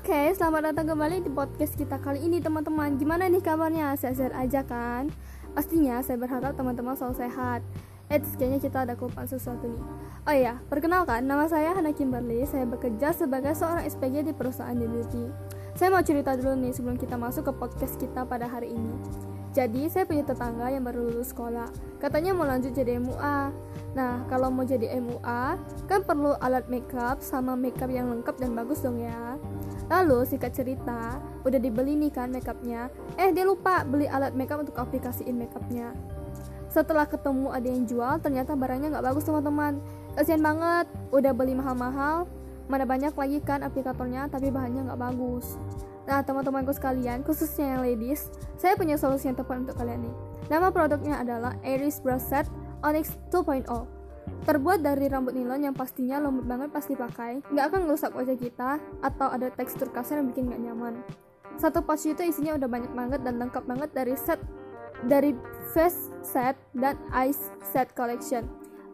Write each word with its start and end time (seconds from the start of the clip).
Oke, 0.00 0.32
selamat 0.32 0.72
datang 0.72 0.96
kembali 0.96 1.20
di 1.20 1.28
podcast 1.28 1.76
kita 1.76 2.00
kali 2.00 2.24
ini 2.24 2.40
teman-teman. 2.40 2.96
Gimana 2.96 3.28
nih 3.28 3.44
kabarnya? 3.44 3.92
Sehat-sehat 4.00 4.32
aja 4.32 4.64
kan? 4.64 5.12
Pastinya 5.52 6.00
saya 6.00 6.16
berharap 6.16 6.56
teman-teman 6.56 6.96
selalu 6.96 7.20
sehat. 7.20 7.60
Eh, 8.08 8.16
kayaknya 8.40 8.64
kita 8.64 8.88
ada 8.88 8.96
kelupaan 8.96 9.28
sesuatu 9.28 9.68
nih. 9.68 9.84
Oh 10.24 10.32
iya, 10.32 10.56
perkenalkan, 10.72 11.28
nama 11.28 11.44
saya 11.52 11.76
Hana 11.76 11.92
Kimberly. 11.92 12.48
Saya 12.48 12.64
bekerja 12.64 13.12
sebagai 13.12 13.52
seorang 13.52 13.84
SPG 13.84 14.24
di 14.24 14.32
perusahaan 14.32 14.72
beauty 14.72 15.28
Saya 15.76 15.92
mau 15.92 16.00
cerita 16.00 16.32
dulu 16.32 16.56
nih 16.56 16.72
sebelum 16.72 16.96
kita 16.96 17.20
masuk 17.20 17.52
ke 17.52 17.60
podcast 17.60 18.00
kita 18.00 18.24
pada 18.24 18.48
hari 18.48 18.72
ini. 18.72 18.96
Jadi 19.52 19.84
saya 19.92 20.08
punya 20.08 20.24
tetangga 20.24 20.72
yang 20.72 20.80
baru 20.80 21.12
lulus 21.12 21.36
sekolah. 21.36 21.68
Katanya 22.00 22.32
mau 22.32 22.48
lanjut 22.48 22.72
jadi 22.72 22.96
MUA 22.96 23.52
Nah 23.92 24.22
kalau 24.30 24.48
mau 24.48 24.62
jadi 24.62 24.96
MUA 25.02 25.58
Kan 25.90 26.06
perlu 26.06 26.38
alat 26.38 26.70
makeup 26.70 27.18
sama 27.20 27.58
makeup 27.58 27.90
yang 27.90 28.08
lengkap 28.08 28.38
dan 28.38 28.54
bagus 28.54 28.78
dong 28.80 29.02
ya 29.02 29.36
Lalu 29.90 30.22
singkat 30.22 30.54
cerita, 30.54 31.18
udah 31.42 31.58
dibeli 31.58 31.98
nih 31.98 32.14
kan 32.14 32.30
makeupnya. 32.30 32.86
Eh 33.18 33.34
dia 33.34 33.42
lupa 33.42 33.82
beli 33.82 34.06
alat 34.06 34.38
makeup 34.38 34.62
untuk 34.62 34.78
aplikasiin 34.78 35.34
makeupnya. 35.34 35.90
Setelah 36.70 37.10
ketemu 37.10 37.50
ada 37.50 37.66
yang 37.66 37.82
jual, 37.82 38.14
ternyata 38.22 38.54
barangnya 38.54 38.94
nggak 38.94 39.06
bagus 39.10 39.26
teman-teman. 39.26 39.82
Kasian 40.14 40.38
banget, 40.38 40.86
udah 41.10 41.34
beli 41.34 41.58
mahal-mahal, 41.58 42.30
mana 42.70 42.86
banyak 42.86 43.10
lagi 43.10 43.42
kan 43.42 43.66
aplikatornya, 43.66 44.30
tapi 44.30 44.54
bahannya 44.54 44.86
nggak 44.86 45.00
bagus. 45.10 45.58
Nah 46.06 46.22
teman-temanku 46.22 46.70
sekalian, 46.70 47.26
khususnya 47.26 47.74
yang 47.74 47.82
ladies, 47.82 48.30
saya 48.54 48.78
punya 48.78 48.94
solusi 48.94 49.26
yang 49.26 49.34
tepat 49.34 49.66
untuk 49.66 49.74
kalian 49.74 50.06
nih. 50.06 50.14
Nama 50.46 50.70
produknya 50.70 51.18
adalah 51.18 51.58
Aries 51.66 51.98
Brush 51.98 52.30
Set 52.30 52.46
Onyx 52.86 53.18
2.0 53.34 53.99
Terbuat 54.44 54.80
dari 54.80 55.06
rambut 55.06 55.36
nilon 55.36 55.70
yang 55.70 55.76
pastinya 55.76 56.16
lembut 56.16 56.48
banget 56.48 56.72
pas 56.72 56.84
dipakai, 56.84 57.44
nggak 57.52 57.64
akan 57.70 57.80
ngerusak 57.86 58.12
wajah 58.16 58.36
kita 58.40 58.70
atau 59.04 59.28
ada 59.28 59.52
tekstur 59.52 59.92
kasar 59.92 60.24
yang 60.24 60.32
bikin 60.32 60.48
nggak 60.48 60.62
nyaman. 60.64 60.94
Satu 61.60 61.84
pouch 61.84 62.08
itu 62.08 62.24
isinya 62.24 62.56
udah 62.56 62.68
banyak 62.68 62.92
banget 62.96 63.20
dan 63.20 63.36
lengkap 63.36 63.64
banget 63.68 63.90
dari 63.92 64.16
set 64.16 64.40
dari 65.04 65.36
face 65.72 66.12
set 66.24 66.56
dan 66.72 66.96
eyes 67.12 67.52
set 67.60 67.92
collection. 67.92 68.48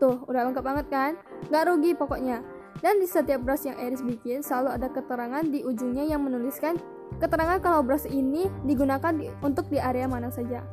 Tuh, 0.00 0.24
udah 0.28 0.48
lengkap 0.48 0.64
banget 0.64 0.86
kan? 0.92 1.12
Nggak 1.48 1.64
rugi 1.72 1.92
pokoknya. 1.96 2.40
Dan 2.80 2.96
di 3.00 3.08
setiap 3.08 3.44
brush 3.44 3.68
yang 3.68 3.76
Iris 3.76 4.00
bikin 4.00 4.40
selalu 4.40 4.80
ada 4.80 4.88
keterangan 4.88 5.44
di 5.44 5.60
ujungnya 5.60 6.08
yang 6.08 6.24
menuliskan 6.24 6.80
keterangan 7.20 7.60
kalau 7.60 7.84
brush 7.84 8.08
ini 8.08 8.48
digunakan 8.64 9.12
di, 9.12 9.28
untuk 9.44 9.68
di 9.68 9.76
area 9.76 10.08
mana 10.08 10.32
saja. 10.32 10.64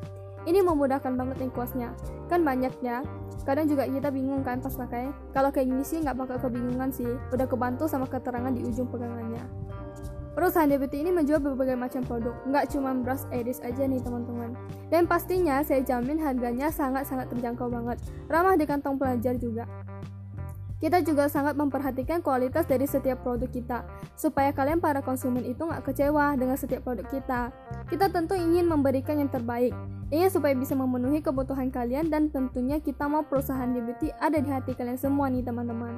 Ini 0.47 0.63
memudahkan 0.63 1.11
banget 1.19 1.43
nih 1.43 1.51
kuasnya. 1.51 1.91
Kan 2.31 2.47
banyaknya, 2.47 3.03
kadang 3.43 3.67
juga 3.67 3.83
kita 3.83 4.07
bingung 4.07 4.47
kan 4.47 4.63
pas 4.63 4.71
pakai. 4.71 5.11
Kalau 5.35 5.51
kayak 5.51 5.67
gini 5.67 5.83
sih 5.83 5.99
nggak 5.99 6.15
bakal 6.15 6.39
kebingungan 6.39 6.87
sih. 6.87 7.19
Udah 7.35 7.43
kebantu 7.43 7.83
sama 7.91 8.07
keterangan 8.07 8.55
di 8.55 8.63
ujung 8.63 8.87
pegangannya. 8.87 9.43
Perusahaan 10.37 10.69
DBT 10.69 11.01
ini 11.01 11.09
menjual 11.09 11.41
berbagai 11.41 11.73
macam 11.73 12.05
produk, 12.05 12.37
nggak 12.45 12.69
cuma 12.69 12.93
brush 12.93 13.25
Edis 13.33 13.57
aja 13.65 13.89
nih 13.89 13.97
teman-teman. 13.97 14.53
Dan 14.93 15.09
pastinya 15.09 15.65
saya 15.65 15.81
jamin 15.81 16.21
harganya 16.21 16.69
sangat-sangat 16.69 17.33
terjangkau 17.33 17.65
banget, 17.73 17.97
ramah 18.29 18.53
di 18.53 18.69
kantong 18.69 19.01
pelajar 19.01 19.33
juga. 19.41 19.65
Kita 20.78 21.02
juga 21.02 21.25
sangat 21.25 21.58
memperhatikan 21.58 22.22
kualitas 22.22 22.70
dari 22.70 22.86
setiap 22.86 23.25
produk 23.25 23.50
kita, 23.50 23.81
supaya 24.14 24.53
kalian 24.53 24.78
para 24.78 25.02
konsumen 25.02 25.42
itu 25.42 25.66
nggak 25.66 25.89
kecewa 25.89 26.38
dengan 26.38 26.53
setiap 26.53 26.86
produk 26.86 27.09
kita. 27.09 27.50
Kita 27.89 28.14
tentu 28.14 28.38
ingin 28.38 28.70
memberikan 28.70 29.17
yang 29.17 29.25
terbaik, 29.25 29.73
ingin 30.14 30.30
supaya 30.30 30.53
bisa 30.53 30.78
memenuhi 30.78 31.25
kebutuhan 31.25 31.73
kalian 31.73 32.14
dan 32.14 32.30
tentunya 32.30 32.78
kita 32.78 33.09
mau 33.09 33.25
perusahaan 33.25 33.66
beauty 33.66 34.14
ada 34.22 34.38
di 34.38 34.53
hati 34.53 34.78
kalian 34.78 35.02
semua 35.02 35.33
nih 35.33 35.42
teman-teman. 35.42 35.98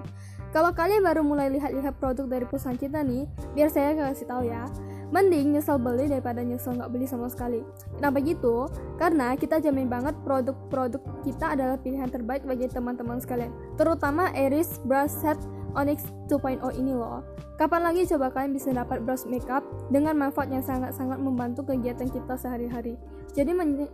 Kalau 0.56 0.72
kalian 0.72 1.04
baru 1.04 1.28
mulai 1.28 1.52
lihat-lihat 1.52 2.00
produk 2.00 2.26
dari 2.32 2.48
perusahaan 2.48 2.80
kita 2.80 3.04
nih, 3.04 3.28
biar 3.60 3.68
saya 3.68 3.92
kasih 4.00 4.32
tahu 4.32 4.48
ya. 4.48 4.64
Mending 5.10 5.58
nyesel 5.58 5.82
beli 5.82 6.06
daripada 6.06 6.46
nyesel 6.46 6.78
nggak 6.78 6.92
beli 6.94 7.10
sama 7.10 7.26
sekali. 7.34 7.66
Kenapa 7.98 8.22
gitu? 8.22 8.70
Karena 9.02 9.34
kita 9.34 9.58
jamin 9.58 9.90
banget 9.90 10.14
produk-produk 10.22 11.02
kita 11.26 11.58
adalah 11.58 11.82
pilihan 11.82 12.10
terbaik 12.14 12.46
bagi 12.46 12.70
teman-teman 12.70 13.18
sekalian. 13.18 13.50
Terutama 13.74 14.30
Eris 14.38 14.78
Brush 14.86 15.14
Set 15.18 15.40
Onyx 15.74 16.10
2.0 16.30 16.62
ini 16.78 16.94
loh. 16.94 17.22
Kapan 17.60 17.92
lagi 17.92 18.08
coba 18.08 18.32
kalian 18.32 18.56
bisa 18.56 18.72
dapat 18.72 19.04
brush 19.04 19.28
makeup 19.28 19.68
dengan 19.92 20.16
manfaat 20.16 20.48
yang 20.48 20.64
sangat-sangat 20.64 21.20
membantu 21.20 21.68
kegiatan 21.68 22.08
kita 22.08 22.40
sehari-hari. 22.40 22.96
Jadi 23.36 23.52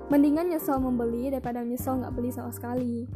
mendingan 0.07 0.53
nyesel 0.53 0.77
membeli 0.77 1.33
daripada 1.33 1.65
nyesel 1.65 1.97
nggak 1.97 2.13
beli 2.13 2.29
sama 2.29 2.53
sekali. 2.53 3.09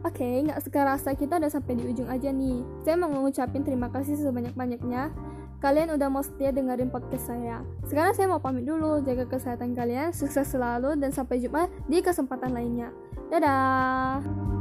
Oke, 0.00 0.24
okay, 0.24 0.34
nggak 0.48 0.56
sekarasa 0.64 1.12
kita 1.12 1.36
udah 1.36 1.52
sampai 1.52 1.76
di 1.76 1.84
ujung 1.84 2.08
aja 2.08 2.32
nih. 2.32 2.64
Saya 2.80 2.96
mau 2.96 3.12
ngucapin 3.12 3.60
terima 3.60 3.92
kasih 3.92 4.16
sebanyak-banyaknya 4.16 5.12
Kalian 5.60 5.92
udah 5.92 6.08
mau 6.08 6.24
setia 6.24 6.56
dengerin 6.56 6.88
podcast 6.88 7.28
saya. 7.28 7.60
Sekarang 7.84 8.16
saya 8.16 8.32
mau 8.32 8.40
pamit 8.40 8.64
dulu, 8.64 9.04
jaga 9.04 9.28
kesehatan 9.28 9.76
kalian, 9.76 10.08
sukses 10.16 10.48
selalu, 10.48 10.96
dan 10.96 11.12
sampai 11.12 11.36
jumpa 11.36 11.68
di 11.84 12.00
kesempatan 12.00 12.56
lainnya. 12.56 12.88
Dadah! 13.28 14.59